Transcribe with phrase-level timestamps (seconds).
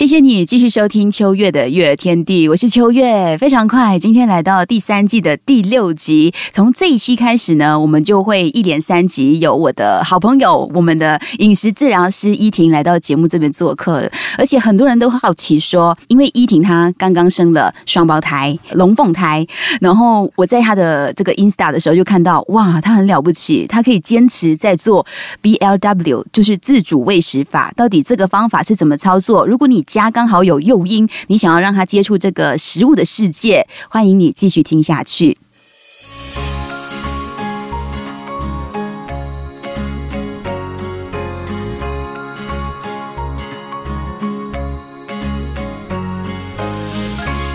[0.00, 3.36] 谢谢你继续收听秋月的育儿天地，我是秋月。
[3.36, 6.32] 非常快，今天来到第三季的第六集。
[6.50, 14.10] 从这一期开始呢，我们就会一连三集有我的好朋友，我们的饮食治疗师依婷来到节目这边做客。
[14.38, 19.46] 而且很多人都好奇说，因为依婷她刚刚生了双胞胎龙凤胎，
[19.82, 25.06] 然后我在她的这个 Insta 的时候就看到，哇，她很了不起，她可以坚持在做
[25.42, 27.70] BLW，就是自主喂食法。
[27.76, 29.46] 到底这个方法是怎么操作？
[29.46, 35.36] 如果你家刚好有诱因，你想要让他接触这个食物的世界，欢迎你继续听下去。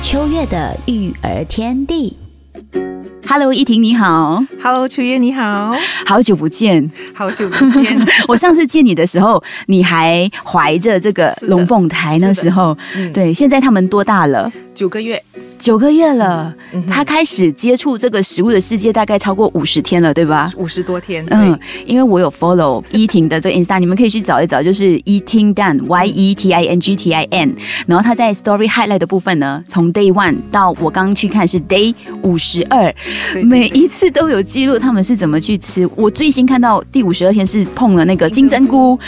[0.01, 2.24] 秋月的育儿天地。
[3.27, 4.43] Hello，依婷你好。
[4.61, 5.75] Hello，楚叶你好，
[6.05, 7.97] 好久不见，好久不见。
[8.27, 12.77] 我上次见你的时候，你还怀着这个龙凤胎，那时候，
[13.13, 14.51] 对，现在他们多大了？
[14.73, 15.21] 九个月。
[15.57, 16.53] 九个月了，
[16.87, 20.51] 他开始接触这个食物的世界，大概超过五十天了，对吧？
[20.57, 21.25] 五十多天。
[21.31, 27.55] 嗯，因为我有 follow 依婷的这个 Insta，你们可以去找一找，就是 Eating Dan Y E T I N G T I N。
[27.87, 32.93] 然后他在 Story Highlight 的部分呢，从 Day One 到我刚刚去看是 Day 五十二，
[33.43, 35.89] 每一次都有记录他们是怎么去吃。
[35.95, 38.99] 我最新看到第五十二天是碰了那个金针菇。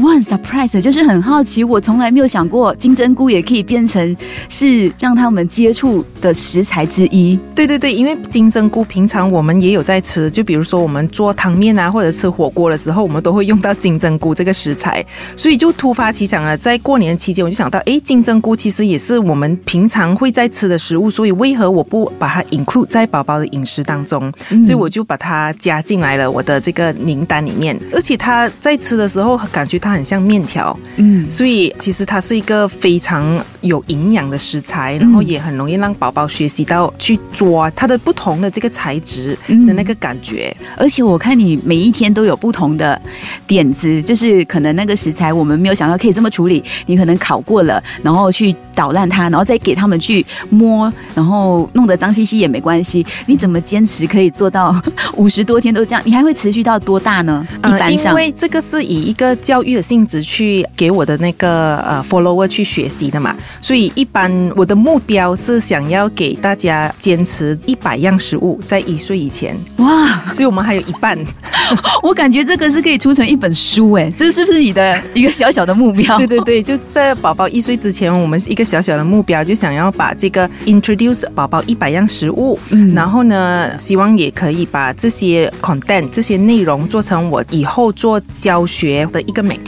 [0.00, 4.16] 我很 surprise，就是很好奇，我从来没有想过金针菇也可以变成
[4.48, 7.36] 是让他们接触的食材之一。
[7.52, 15.04] 对对对，因为金针菇平常我们也有在吃，就比如说我们做汤面啊，或者吃火锅的时候，我们都会用到金针菇这个食材，
[15.36, 24.32] 所以就突发奇想了，在过年期间我就想到，哎，金针菇其实也是我们平常会在吃的食物，所以为何我不把它 include 在宝宝的饮食当中？
[24.62, 29.87] 所以我就把它加进来了我的这个名单里面，而且他在吃的时候感觉他。
[29.88, 40.54] 它很像面条，嗯，所以其实它是一个非常有营养的食材，然后也很容易让宝宝学习到去抓它的不同的这个材质的那个感觉。
[40.76, 43.00] 而且我看你每一天都有不同的
[43.46, 53.06] 点子，就是可能那个食材我们没有想到可以这么处理，你可能烤过了，然后去捣烂它，然后再给他们去摸，然后弄得脏兮兮也没关系。
[53.24, 54.78] 你怎么坚持可以做到
[55.16, 56.02] 五十多天都这样？
[56.04, 57.46] 你还会持续到多大呢？
[57.64, 59.77] 一般上，因为这个是以一个教育。
[59.82, 69.56] 性质去给我的那个呃 follower 去学习的嘛，所以一般我的目标是想要给大家坚持一百样食物在一岁以前。
[69.76, 71.18] 哇，所以我们还有一半，
[72.02, 76.16] 我感觉这个是可以出成一本书哎，这是不是你的一个小小的目标？
[76.18, 89.58] 对对对，就在宝宝一岁之前，我们一个小小的目标就想要把这个 introduce 宝宝一百样食物，嗯，然后呢，希望也可以把这些 content 这些内容做成我以后做教学的一个美。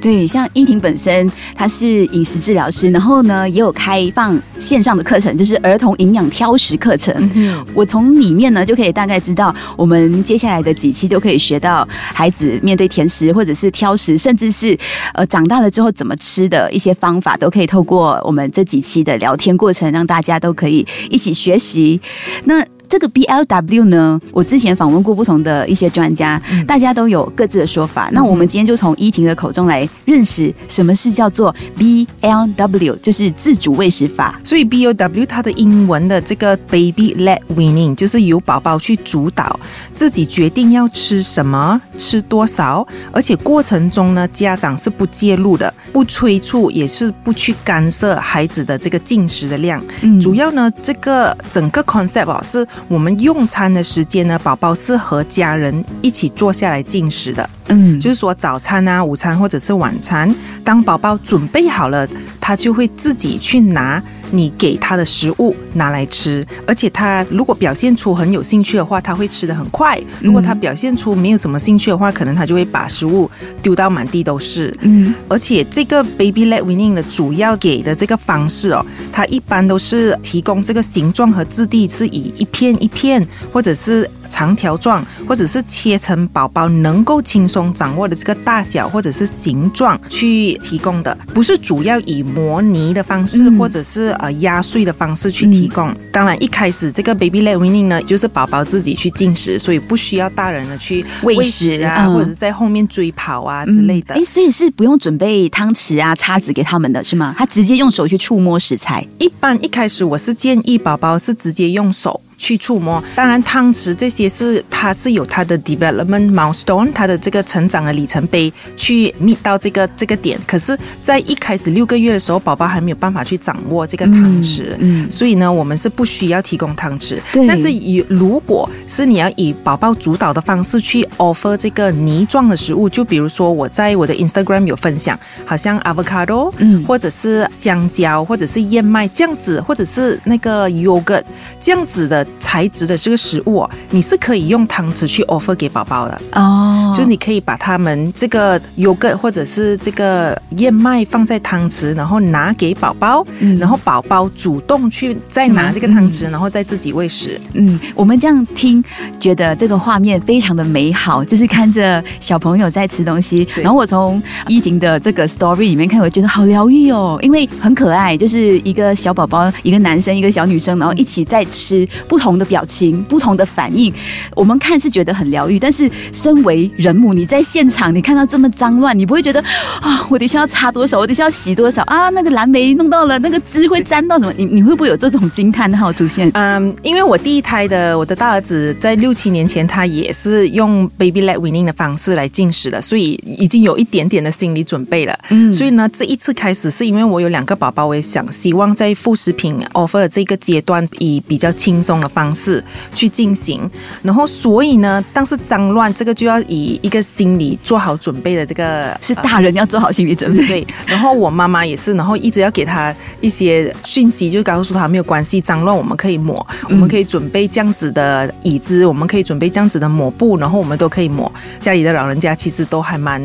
[0.00, 7.14] 对，像依婷本身，她是饮食治疗师，然后呢，也有开放线上的课程，就是儿童营养挑食课程。
[7.34, 14.76] 嗯，我从里面呢就可以大概知道，我们接下来的几期都可以学到孩子面对甜食或者是挑食，甚至是
[15.14, 22.00] 呃长大了之后怎么吃的一些方法，都可以透过我们这几期的聊天过程，让大家都可以一起学习。
[22.44, 22.64] 那。
[22.88, 28.08] 这个 BLW 呢，我之前访问过不同的一些专家，大家都有各自的说法。
[28.12, 34.38] 那我们今天就从依婷的口中来认识什么是叫做 BLW，就是自主喂食法。
[34.44, 39.58] 所以 BLW 它的英文的这个 Baby Led Weaning，就是由宝宝去主导，
[39.94, 49.82] 自己决定要吃什么、吃多少，而且过程中呢，家长是不介入的，不催促，也是不去干涉孩子的这个进食的量。
[50.20, 52.64] 主要呢，这个整个 concept 啊是。
[52.88, 57.48] 我们用餐的时间呢，宝宝是和家人一起坐下来进食的。
[57.68, 62.06] 嗯，就是说早餐啊、午餐或者是晚餐，当宝宝准备好了，
[62.40, 64.02] 他就会自己去拿
[64.36, 66.44] 你给他的食物拿来吃。
[66.66, 73.30] 而且他如果表现出很有兴趣的话，他会吃的很快；如果他表现出没有什么兴趣的话，可能他就会把食物
[73.62, 74.74] 丢到满地都是。
[74.80, 84.08] 嗯，而且这个 baby led weaning 的主要给的这个方式哦，它一般都是提供这个形状和质地是以一片一片或者是。
[84.34, 95.94] 长条状，或者是切成宝宝能够轻松掌握的这个大小或者是形状去提供的，不是主要以模拟的方式或者是呃压碎的方式去提供。
[96.10, 104.16] 当然，一开始这个 baby led weaning 呢，就是宝宝自己去进食，所以不需要大人呢去喂食啊，或者是在后面追跑啊之类的。
[104.16, 107.32] 哎，所以是不用准备汤匙啊、叉子给他们的是吗？
[107.38, 109.06] 他直接用手去触摸食材。
[109.18, 112.20] 一般一开始我是建议宝宝是直接用手。
[112.36, 113.02] 去触摸。
[113.14, 120.38] 当然，汤匙这些是它是有它的 development milestone，它的这个成长的里程碑去 meet 到这个这个点。
[120.46, 127.18] 可是，在一开始六个月的时候，宝宝还没有办法去掌握这个汤匙，嗯所以呢，我们是不需要提供汤匙。
[127.32, 141.22] 对但是以如果是你要以宝宝主导的方式去 offer 这个泥状的食物，就比如说我在我的 Instagram 有分享，好像 avocado，嗯或者是香蕉，或者是燕麦这样子，或者是那个 yogurt
[141.60, 146.20] 这样子的材质的这个食物、哦，你是可以用汤匙去 offer 给宝宝的。
[146.32, 157.40] 哦，就你可以把他们这个 yogurt 或者是这个燕麦放在汤匙，然后拿给宝宝，嗯然后宝宝主动去再拿这个汤匙，然后再自己喂食。
[157.54, 158.82] 嗯，我们这样听，
[159.18, 163.46] 觉得这个画面非常的美好，就是看着小朋友在吃东西。
[163.56, 173.92] 然后我从依婷的这个 story 里面看，我觉得好疗愈哦，因为很可爱，就是一个小宝宝，一个男生，一个小女生，然后一起在吃，不同的表情，不同的反应。
[174.34, 179.40] 我们看是觉得很疗愈，但是身为人母，你在现场，你看到这么脏乱，你不会觉得
[179.80, 182.08] 啊，我等一下要擦多少，我等一下要洗多少啊？
[182.10, 184.32] 那个蓝莓弄到了，那个汁会沾到什么？
[184.36, 186.30] 你你会不会有这种惊叹号出现？
[186.34, 195.18] 嗯，因为我第一胎的我的大儿子在六七年前，他也是用 baby led weaning 的方式来进食的，所以已经有一点点的心理准备了。
[195.30, 202.62] 嗯所以呢，这一次开始是因为我有两个宝宝，我也想希望在副食品 offer 的这个阶段，以比较轻松的方式
[202.94, 203.68] 去进行。
[204.02, 210.46] 然后，所以呢，但是脏乱这个就要以一个心理做好准备的这个是大人要做好心理准备。
[210.46, 221.32] 对，然后我妈妈也是，然后一直要给她一些讯息，就告诉她没有关系，脏乱我们可以抹，我们可以准备这样子的椅子，我们可以准备这样子的抹布，然后我们都可以抹。
[221.58, 223.20] 家里的老人家其实都还蛮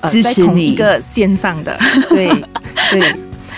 [0.00, 1.78] 呃支持你一个线上的，
[2.08, 2.28] 对
[2.90, 3.14] 对。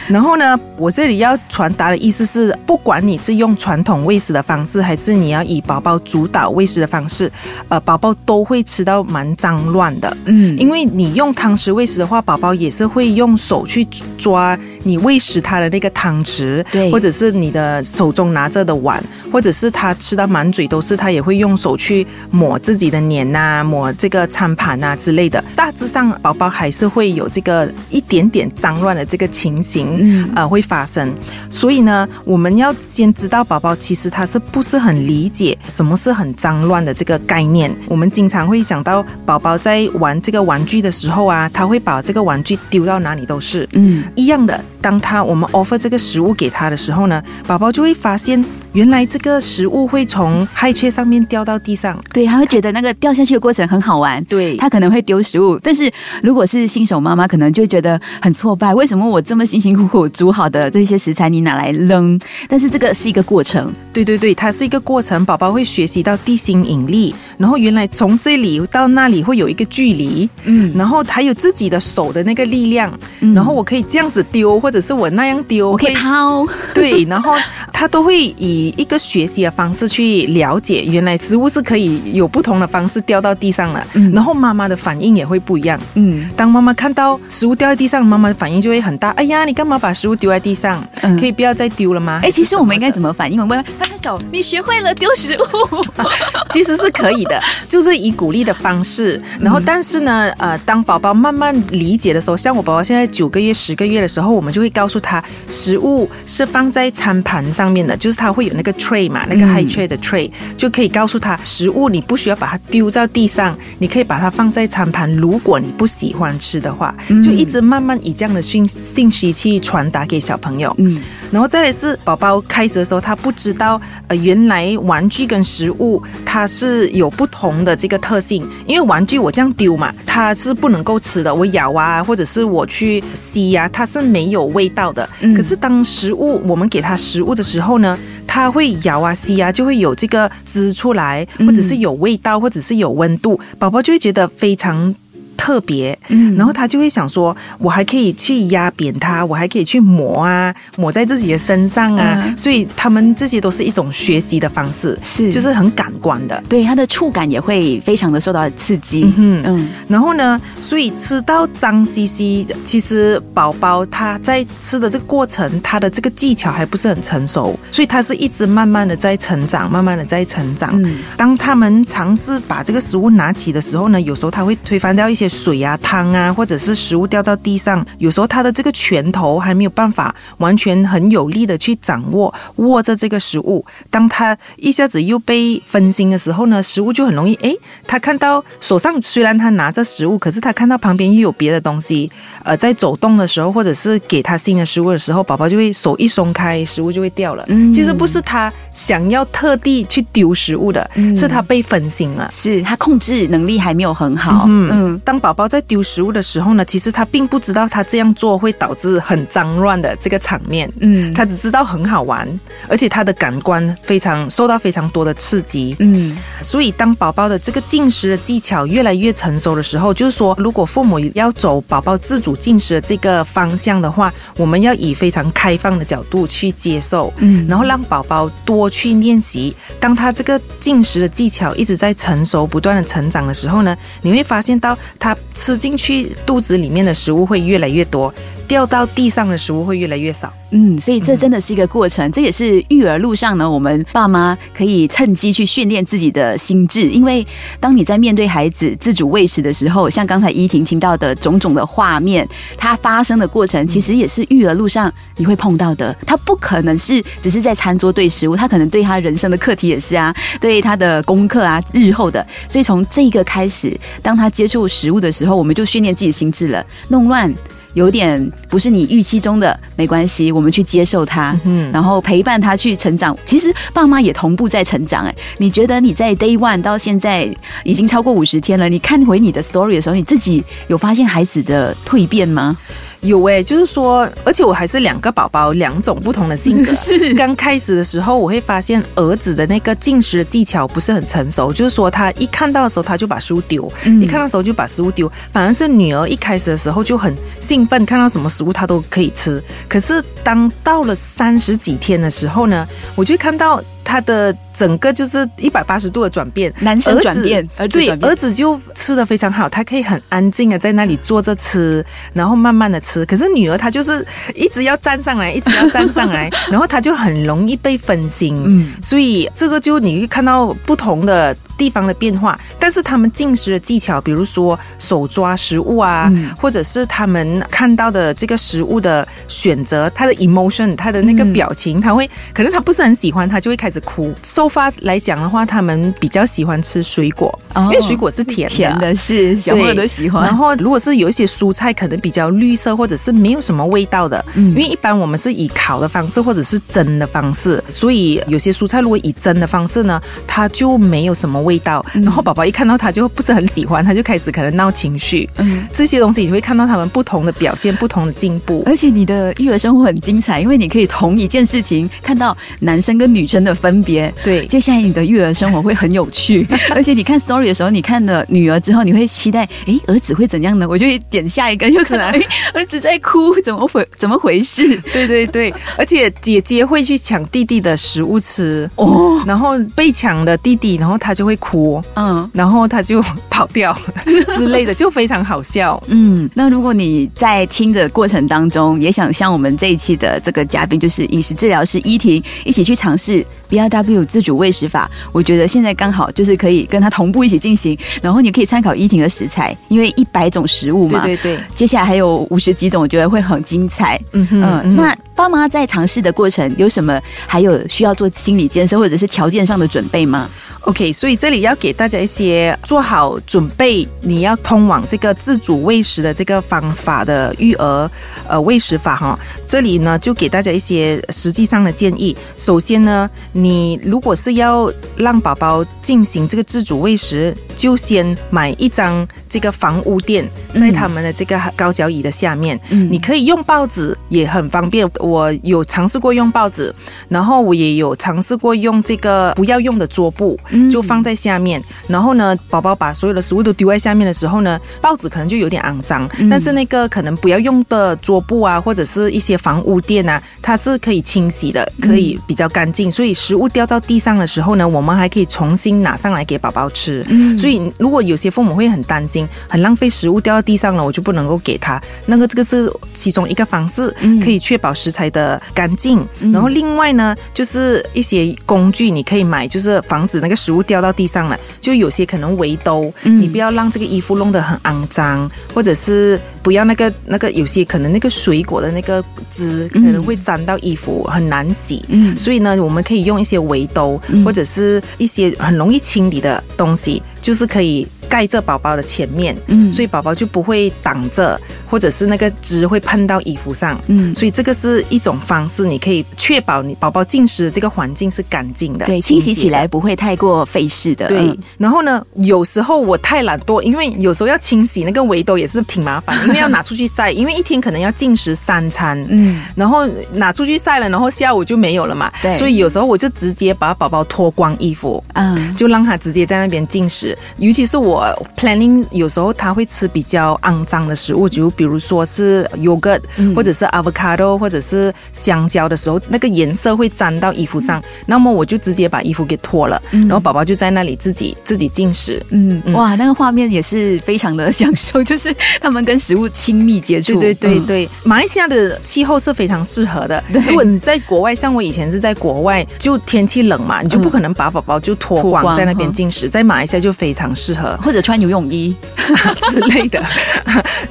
[0.08, 7.30] 然后呢，我这里要传达的意思是，不管你是用传统喂食的方式，还是你要以宝宝主导喂食的方式，
[7.68, 10.16] 呃，宝宝都会吃到蛮脏乱的。
[10.26, 13.84] 嗯，因为你用汤匙喂食的话，宝宝也是会用手去
[14.16, 19.02] 抓你喂食他的那个汤匙，对或者是你的手中拿着的碗，
[19.32, 25.44] 或者是他吃到满嘴都是，他也会用手去抹自己的脸呐、抹这个餐盘啊之类的。
[25.56, 31.12] 大致上，宝宝还是会有这个一点点脏乱的这个情形，嗯呃，会发生。
[31.50, 37.74] 所以呢，我们要先知道宝宝其实他是不是很理解什么是很脏乱的这个概念。
[37.88, 43.68] 我们经常会讲到宝宝在玩这个玩具的时候啊，他会把这个玩具丢到哪里都是。
[43.72, 48.40] 嗯一样的，当他我们 offer 这个食物给他的时候呢，宝宝就会发现，
[48.76, 51.98] 原来这个食物会从 high chair 上面掉到地上。
[52.12, 54.22] 对，他会觉得那个掉下去的过程很好玩。
[54.24, 55.90] 对他可能会丢食物，但是
[56.22, 58.74] 如果是新手妈妈，可能就会觉得很挫败。
[58.74, 62.20] 为什么我这么辛辛苦苦煮好的这些食材，你拿来扔？
[62.50, 77.34] 但是这个是一个过程，对对对，它是一个过程，宝宝会学习到地心引力，然后原来从这里到那里会有一个距离，嗯然后还有自己的手的那个力量，嗯然后我可以这样子丢，或者是我那样丢，我可以抛，对，然后
[77.72, 85.80] 他都会以一个学习的方式去了解，原来食物是可以有不同的方式掉到地上了，嗯然后妈妈的反应也会不一样。
[85.94, 89.10] 嗯当妈妈看到食物掉在地上，妈妈的反应就会很大。
[89.10, 90.86] 哎呀，你干嘛把食物丢在地上？
[91.02, 92.20] 嗯可以不要再丢了吗？
[92.22, 93.06] 哎、其实我们应该怎么？
[93.06, 93.40] 么反应？
[93.40, 95.84] 我们拍拍手，你学会了丢食物。
[96.50, 99.20] 其实是可以的， 就是以鼓励的方式。
[99.40, 115.10] 然后，但是呢，呃，当宝宝慢慢理解的时候，像我宝宝现在九个月、十个月的时候，我们就会告诉他，食物是放在餐盘上面的，就是他会有那个 tray 嘛，那个嗯 high tray 的 tray，、就可以告诉他，食物你不需要把它丢到地上，你可以把它放在餐盘。
[115.16, 120.74] 如果你不喜欢吃的话，就一直慢慢以这样的讯信息去传达给小朋友。
[120.78, 121.00] 嗯
[121.32, 135.08] 然后再来是宝宝开始的时候，他不知道呃原来玩具跟食物它是有不同的这个特性，因为玩具我这样丢嘛，它是不能够吃的，我咬啊或者是我去吸呀、它是没有味道的。
[135.20, 144.94] 嗯可是当食物我们给它食物的时候呢，它会咬啊吸啊，就会有这个汁出来，或者是有味道，或者是有温度，宝宝就会觉得非常。
[145.36, 156.42] 特别，嗯然后他就会想说，我还可以去压扁它，我还可以去磨啊，抹在自己的身上啊，嗯所以他们这些都是一种学习的方式，是就是很感官的。
[156.48, 159.04] 对，它的触感也会非常的受到刺激。
[159.16, 170.70] 嗯嗯然后呢，所以吃到脏兮兮，其实宝宝他在吃的这个过程，他的这个技巧还不是很成熟，所以他是一直慢慢的在成长，慢慢的在成长。
[170.82, 183.64] 嗯当他们尝试把这个食物拿起的时候呢，有时候他会推翻掉一些水啊、汤啊，或者是食物掉到地上，有时候他的这个拳头还没有办法完全很有力的去掌握握着这个食物。
[183.90, 187.56] 当他一下子又被分心的时候呢，食物就很容易诶，
[187.86, 192.10] 他看到手上虽然他拿着食物，可是他看到旁边又有别的东西，
[192.44, 197.44] 呃，在走动的时候，或者是给他新的食物的时候，宝宝就会手一松开，食物就会掉了。
[197.48, 202.28] 嗯其实不是他想要特地去丢食物的，嗯是他被分心了。
[202.30, 204.44] 是他控制能力还没有很好。
[204.48, 210.70] 嗯嗯当宝宝在丢食物的时候呢，其实他并不知道他这样做会导致很脏乱的这个场面。
[210.80, 212.28] 嗯他只知道很好玩，
[212.68, 215.76] 而且他的感官非常受到非常多的刺激。
[215.78, 229.54] 嗯所以，当宝宝的这个进食的技巧越来越成熟的时候，就是说，如果父母要走宝宝自主进食的这个方向的话，我们要以非常开放的角度去接受，嗯然后让宝宝多去练习。
[229.80, 238.12] 当他这个进食的技巧一直在成熟、不断的成长的时候呢，你会发现到他它吃进去肚子里面的食物会越来越多，
[238.46, 240.32] 掉到地上的食物会越来越少。
[240.50, 247.26] 嗯，所以这真的是一个过程，这也是育儿路上呢，我们爸妈可以趁机去训练自己的心智，因为
[247.58, 252.26] 当你在面对孩子自主喂食的时候，像刚才依婷听到的种种的画面，
[252.56, 255.94] 它发生的过程，其实也是育儿路上你会碰到的。
[256.06, 262.24] 他不可能是只是在餐桌对食物，他可能对他人生的课题也是啊，对他的功课啊，日后的。
[262.48, 267.34] 所以从这个开始，当他接触食物的时候，我们就训练自己心智了，弄乱。
[267.76, 273.14] 有点不是你预期中的，没关系，我们去接受他，嗯然后陪伴他去成长。
[273.26, 277.28] 其实爸妈也同步在成长，哎，你觉得你在 day one 到现在
[277.64, 282.56] 已经超过五十天了，你看回你的 story 的时候，你自己有发现孩子的蜕变吗？
[283.00, 286.72] 有诶、就是说，而且我还是两个宝宝，两种不同的性格。
[286.74, 295.10] 是刚开始的时候，我会发现儿子的那个进食的技巧不是很成熟，就是说他一看到的时候他就把食物丢，嗯一看到的时候就把食物丢。
[295.32, 299.42] 反而是女儿一开始的时候就很兴奋，看到什么食物她都可以吃。
[299.68, 313.06] 可是当到了三十几天的时候呢，我就看到他的整个就是一百八十度的转变，男生转变，儿子对，儿子就吃的非常好，他可以很安静的在那里坐着吃，然后慢慢的吃。
[313.06, 318.34] 可是女儿她就是一直要站上来，一直要站上来， 然后她就很容易被分心。
[318.46, 334.12] 嗯所以这个就你会看到不同的地方的变化，但是他们进食的技巧，比如说手抓食物啊，嗯或者是他们看到的这个食物的选择，他的 emotion，他的那个嗯表情，他会可能他不是很喜欢，他就会开始哭。
[334.22, 338.54] 收发来讲的话，他们比较喜欢吃水果，哦因为水果是甜的。
[338.54, 351.84] 甜的是小朋友都喜欢然，后，如果是有一些蔬菜可能比较绿色，或者是没有什么味道的，嗯因为一般我们是以烤的方式或者是蒸的方式，所以有些蔬菜如果以蒸的方式呢，它就没有什么味道。
[351.94, 355.28] 嗯然后宝宝一看到它就不是很喜欢，他就开始可能闹情绪。
[355.38, 355.66] 嗯。
[355.72, 358.62] 这些东西你会看到他们不同的表现，不同的进步。
[358.64, 364.12] 而且你的育儿生活很精彩，因为你可以同一件事情看到男生跟女生的分别。
[364.22, 370.66] 对，接下来你的育儿生活会很有趣， 而且你看 story 的时候，你看了女儿之后，你会期待，哎，儿子会怎样呢？
[370.68, 374.76] 我就会点下一个，就可能，诶， 儿子在哭，怎么回怎么回事？
[374.92, 382.28] 对对对，而且姐姐会去抢弟弟的食物吃，哦，然后被抢的弟弟，然后他就会哭，嗯。
[382.32, 383.76] 然后他就跑掉
[384.36, 385.82] 之类的，就非常好笑。
[385.86, 393.24] 嗯，那如果你在听的过程当中，也想像我们这一期的这个嘉宾，就是饮食治疗师依婷，一起去尝试
[393.56, 404.00] BRW 自主喂食法，我觉得现在刚好就是可以跟它同步一起进行，然后你可以参考依婷的食材，因为一百种食物嘛，对对对，接下来还有五十几种，我觉得会很精彩。
[404.12, 410.28] 嗯哼嗯，那爸妈在尝试的过程有什么还有需要做心理建设或者是条件上的准备吗
[410.62, 417.90] ？OK，所以这里要给大家一些做好准备，你要通往这个自主喂食的这个方法的育儿
[418.28, 419.18] 呃喂食法哈。
[419.46, 422.14] 这里呢就给大家一些实际上的建议。
[422.36, 423.45] 首先呢，你
[423.82, 432.58] 如果是要让宝宝进行这个自主喂食，就先买一张这个防污垫，在他们的这个高脚椅的下面。
[432.70, 434.88] 嗯你可以用报纸，也很方便。
[434.98, 436.74] 我有尝试过用报纸，
[437.08, 441.62] 然后我也有尝试过用这个不要用的桌布，嗯就放在下面。
[441.88, 452.90] 然后呢，宝宝把所有的食物都丢在下面的时候呢，报纸可能就有点肮脏，嗯但是那个可能不要用的桌布啊，或者是一些防污垫啊，它是可以清洗的，可以比较干净。
[452.90, 457.04] 所以食物掉到地上的时候呢，我们还可以重新拿上来给宝宝吃。
[457.08, 461.80] 嗯所以如果有些父母会很担心，很浪费食物掉到地上了，我就不能够给他。
[462.06, 466.02] 那个这个是其中一个方式，嗯可以确保食材材的干净。
[466.32, 471.38] 然后另外呢，就是一些工具你可以买，就是防止那个食物掉到地上了。
[471.60, 481.84] 就有些可能围兜，你不要让这个衣服弄得很肮脏，或者是不要那个那个有些可能那个水果的那个汁可能会沾到衣服，很难洗。
[481.88, 487.84] 嗯，所以呢，我们可以用一些围兜，或者是一些很容易清理的东西，就是可以。
[488.08, 491.38] 盖着宝宝的前面，嗯，所以宝宝就不会挡着，
[491.70, 501.36] 或者是那个汁会喷到衣服上，嗯，所以这个是一种方式，你可以确保你宝宝进食的这个环境是干净的，对，清洗起来不会太过费事的，对。
[501.58, 512.34] 然后呢，有时候我太懒惰，因为有时候要清洗那个围兜也是挺麻烦，因为要拿出去晒，因为一天可能要进食三餐，嗯，然后拿出去晒了，然后下午就没有了嘛，对。
[512.36, 517.95] 所以有时候我就直接把宝宝脱光衣服，嗯，就让他直接在那边进食，尤其是我。
[517.96, 523.00] 我 planning 有时候他会吃比较肮脏的食物，就比如说是 yogurt
[523.34, 532.22] 或者是 avocado 或者是香蕉的时候，那个颜色会沾到衣服上，那么我就直接把衣服给脱了，然后宝宝就在那里自己自己进食。
[532.28, 537.18] 嗯，哇，那个画面也是非常的享受， 就是他们跟食物亲密接触。
[537.18, 540.22] 对对对对，马来西亚的气候是非常适合的。
[540.28, 547.78] 如果你在国外，像我以前是在国外，就天气冷嘛，你就不可能把宝宝就脱光在那边进食，在马来西亚就非常适合。
[547.86, 548.74] 或者穿游泳衣
[549.48, 550.02] 之类的，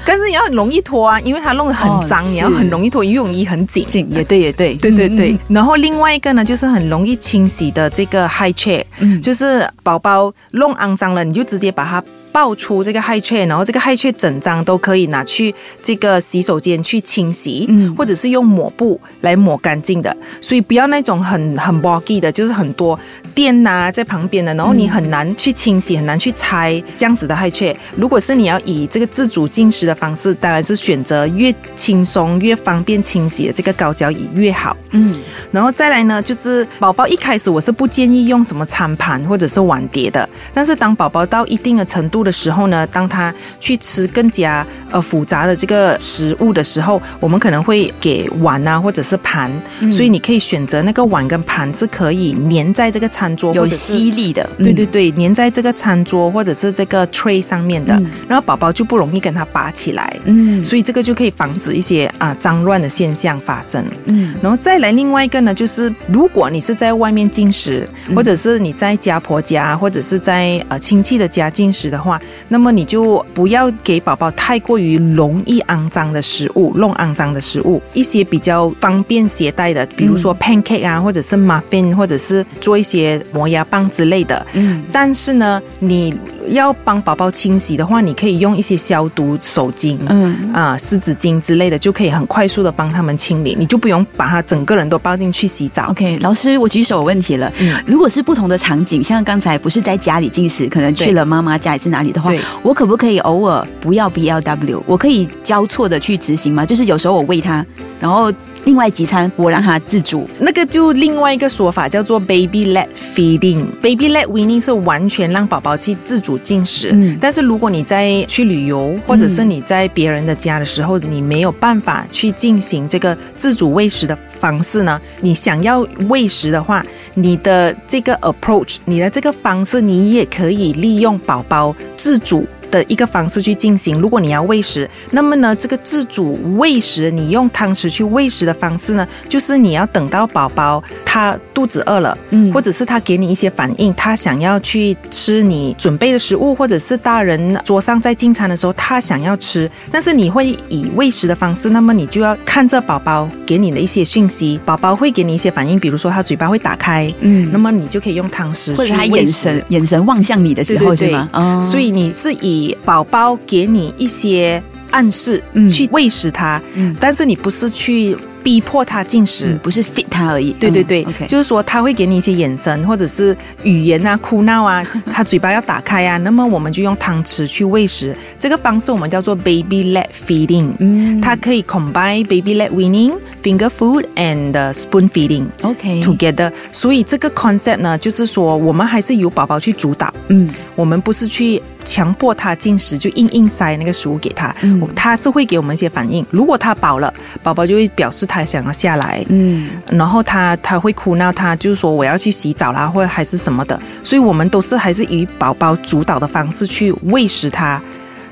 [0.05, 3.03] 但是也要很容易脱啊，因为它弄得很脏，你要很容易脱。
[3.03, 5.37] 游泳衣很紧，紧也对，也对，对对对。
[5.49, 12.01] 然后另外一个呢，就是很容易清洗的这个 high chair，嗯，就是宝宝弄肮脏了，你就直接把它。
[12.35, 20.13] 爆出这个 high chair，然后这个 high chair 整张都可以拿去这个洗手间去清洗，嗯，或者是用抹布来抹干净的。
[20.41, 22.99] 所以不要那种很很 boggy 的，就是很多
[23.33, 27.73] 垫呐在旁边的，然后你很难去清洗，很难去拆这样子的 high chair。
[27.95, 34.75] 如果是你要以这个自主进食的方式，当然是选择越轻松越方便清洗的这个高脚椅越好。
[34.91, 35.21] 嗯，
[35.53, 42.24] 然后再来呢，就是宝宝一开始我是不建议用什么餐盘或者是碗碟的，但是当宝宝到一定的程度。
[42.25, 49.51] 的时候呢，当他去吃更加呃复杂的这个食物的时候，我们可能会给碗啊或者是盘，
[49.93, 57.93] 所以你可以选择那个碗跟盘是可以粘在这个餐桌有吸力的，对对对，粘在这个餐桌或者是这个 tray 上面的，
[58.27, 72.14] 然后宝宝就不容易跟它拔起来，嗯，所以这个就可以防止一些啊脏乱的现象发生，嗯，然后再来另外一个呢，就是如果你是在外面进食，或者是你在家婆家或者是在呃亲戚的家进食的话。
[72.49, 84.45] 那么你就不要给宝宝太过于容易肮脏的食物，弄肮脏的食物，一些比较方便携带的，比如说 pancake 啊，或者是 muffin，或者是做一些磨牙棒之类的。
[84.53, 86.13] 嗯，但是呢，你
[86.47, 95.87] 要帮宝宝清洗的话，你可以用一些消毒手巾，嗯啊，湿纸巾之类的，就可以很快速的帮他们清理，你就不用把他整个人都抱进去洗澡。
[95.89, 97.51] OK，老师，我举手有问题了。
[97.59, 102.31] 嗯，如果是不同的场景，像刚才不是在家里进食，可能去了妈妈家还是哪里的话，
[102.63, 104.83] 我可不可以偶尔不要 B L W？
[104.85, 106.65] 我可以交错的去执行吗？
[106.65, 107.65] 就是有时候我喂他，
[107.99, 108.31] 然后。
[108.65, 113.63] 另外几餐我让他自主，那个就另外一个说法叫做 baby led feeding。
[113.79, 116.89] baby led weaning 是完全让宝宝去自主进食。
[116.91, 124.99] 嗯，但是如果你在去旅游或者是你在别人的家的时候，你没有办法去进行这个自主喂食的方式呢？
[125.21, 126.83] 你想要喂食的话，
[127.15, 132.45] 你的这个 approach，你的这个方式，你也可以利用宝宝自主。
[132.71, 133.99] 的一个方式去进行。
[133.99, 161.29] 如果你要喂食，那么呢，这个自主喂食，你用汤匙去喂食的方式呢，就是你要等到宝宝他肚子饿了，嗯，或者是他给你一些反应，他想要去吃你准备的食物，或者是大人桌上在进餐的时候，他想要吃，但是你会以喂食的方式，那么你就要看着宝宝给你的一些讯息，宝宝会给你一些反应，比如说他嘴巴会打开，嗯，那么你就可以用汤匙，或者他眼神眼神望向你的时候，对吗？
[161.33, 165.41] 哦，所以你是以宝宝给你一些暗示，
[165.71, 166.61] 去喂食他，
[166.99, 168.17] 但是你不是去。
[168.45, 170.51] 逼迫他进食，不是 fit 他而已。
[170.59, 178.15] 对对对，就是说他会给你一些眼神或者是语言啊，哭闹啊， 他嘴巴要打开啊，那么我们就用汤匙去喂食。
[178.39, 180.69] 这个方式我们叫做 baby led feeding。
[180.77, 183.15] 嗯，它可以 combine baby led weaning,
[183.45, 185.45] finger food and spoon feeding。
[185.61, 186.51] OK together。
[186.71, 190.13] 所以这个 concept 呢，就是说我们还是由宝宝去主导。
[190.27, 194.55] 嗯，我们不是去强迫他进食，就硬硬塞那个食物给他。
[194.61, 196.23] 嗯，他是会给我们一些反应。
[196.29, 198.35] 如果他饱了，宝宝就会表示他。
[198.35, 207.81] 他想要下来，嗯，然后他他会哭闹，他就是说我要去洗澡啦，或者还是什么的，所以我们都是还是以宝宝主导的方式去喂食他，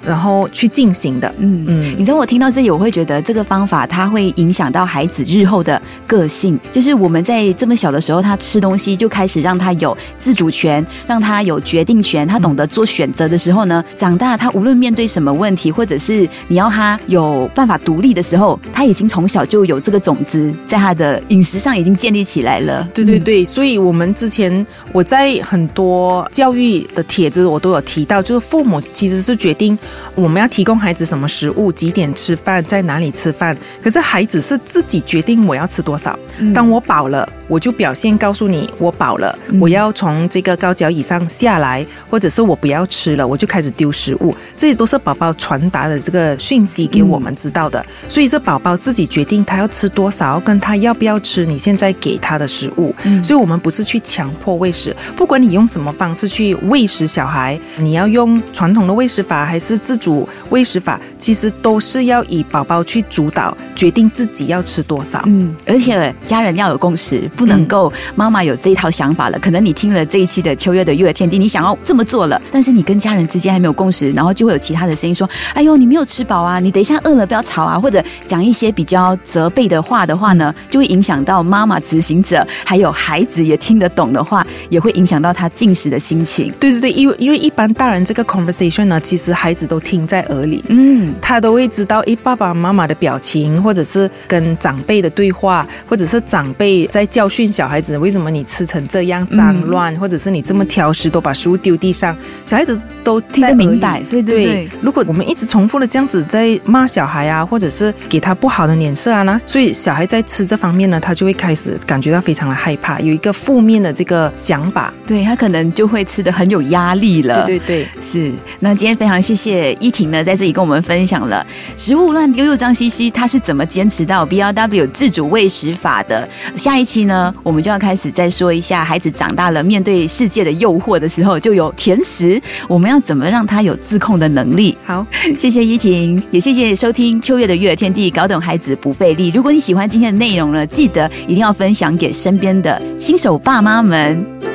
[0.05, 1.27] 然后去进行的。
[1.37, 6.59] 嗯嗯，嗯你知道我听到这里，我会觉得这个方法它会影响到孩子日后的个性。
[6.71, 22.87] 就是我们在这么小的时候，他吃东西就开始让他有自主权，让他有决定权，他懂得做选择的时候呢，长大他无论面对什么问题，或者是你要他有办法独立的时候，他已经从小就有这个种子在他的饮食上已经建立起来了。
[22.93, 29.77] 对对对，所以我们之前我在很多教育的帖子我都有提到，就是父母其实是决定
[30.15, 36.17] 我们要提供孩子什么食物、几点吃饭、在哪里吃饭，可是孩子是自己决定我要吃多少。
[36.39, 47.83] 嗯当我饱了，我就表现告诉你我饱了，嗯我要从这个高脚椅上下来，或者是我不要吃了，我就开始丢食物，这些都是宝宝传达的这个讯息给我们知道的。
[48.09, 52.93] 所以这宝宝自己决定他要吃多少，跟他要不要吃你现在给他的食物。
[53.03, 65.21] 嗯所以我们不是去强迫喂食，不管你用什么方式去喂食小孩，你要用传统的喂食法还是自主喂食法，其实都是要以宝宝去主导，决定自己要吃多少。
[65.27, 69.37] 嗯，而且家人要有共识，不能够妈妈有这一套想法了。
[69.37, 86.51] 可能你听了这一期的秋月的育儿天地，你想要这么做了，但是你跟家人之间还没有共识，然后就会有其他的声音说：“哎呦，你没有吃饱啊，你等一下饿了不要吵啊。”或者讲一些比较责备的话的话呢，就会影响到妈妈执行者，还有孩子也听得懂的话，也会影响到他进食的心情。
[86.59, 90.63] 对对对，因为因为一般大人这个 conversation 呢，其实孩子都听在耳里。
[90.69, 104.01] 嗯，他都会知道，诶，爸爸妈妈的表情，或者是跟长辈的对话，或者是长辈在教训小孩子，为什么你吃成这样脏乱，或者是你这么挑食，都把食物丢地上，小孩子都听得明白。
[104.09, 104.69] 对对对。
[104.81, 114.93] 如果我们一直重复的这样子在骂小孩啊，或者是给他不好的脸色啊，那所以小孩在吃这方面呢，他就会开始感觉到非常的害怕，有一个负面的这个想法。
[115.05, 117.45] 对他可能就会吃的很有压力了。
[117.45, 117.87] 对对对。
[118.01, 121.45] 是，那今天非常谢谢依婷呢，在这里跟我们分享了
[121.77, 126.27] 食物乱丢又脏兮兮，他是怎么坚持到 B L W 自主喂食法的。
[126.57, 134.77] 下一期呢，我们就要开始再说一下，孩子长大了，面对世界的诱惑的时候，就有甜食，我们要怎么让他有自控的能力？
[134.85, 135.05] 好，
[135.37, 139.31] 谢谢依婷，也谢谢收听秋月的育儿天地，搞懂孩子不费力。
[139.33, 144.52] 如果你喜欢今天的内容呢，记得一定要分享给身边的新手爸妈们。